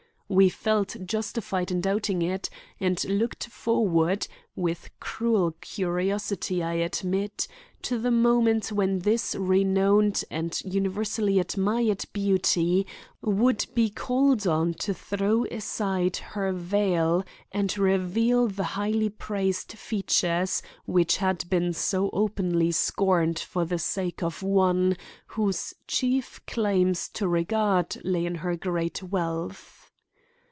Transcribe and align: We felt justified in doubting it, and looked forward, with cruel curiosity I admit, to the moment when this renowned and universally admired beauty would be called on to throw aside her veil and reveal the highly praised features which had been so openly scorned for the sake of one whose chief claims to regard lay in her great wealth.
We 0.33 0.47
felt 0.47 0.95
justified 1.03 1.71
in 1.71 1.81
doubting 1.81 2.21
it, 2.21 2.49
and 2.79 3.03
looked 3.03 3.47
forward, 3.47 4.27
with 4.55 4.89
cruel 5.01 5.57
curiosity 5.59 6.63
I 6.63 6.75
admit, 6.75 7.49
to 7.81 7.99
the 7.99 8.11
moment 8.11 8.71
when 8.71 8.99
this 8.99 9.35
renowned 9.35 10.23
and 10.31 10.57
universally 10.63 11.37
admired 11.37 12.05
beauty 12.13 12.87
would 13.21 13.65
be 13.75 13.89
called 13.89 14.47
on 14.47 14.73
to 14.75 14.93
throw 14.93 15.43
aside 15.51 16.15
her 16.15 16.53
veil 16.53 17.25
and 17.51 17.77
reveal 17.77 18.47
the 18.47 18.63
highly 18.79 19.09
praised 19.09 19.73
features 19.77 20.61
which 20.85 21.17
had 21.17 21.43
been 21.49 21.73
so 21.73 22.09
openly 22.13 22.71
scorned 22.71 23.37
for 23.37 23.65
the 23.65 23.79
sake 23.79 24.23
of 24.23 24.41
one 24.41 24.95
whose 25.27 25.73
chief 25.89 26.39
claims 26.47 27.09
to 27.09 27.27
regard 27.27 27.97
lay 28.05 28.25
in 28.25 28.35
her 28.35 28.55
great 28.55 29.03
wealth. 29.03 29.79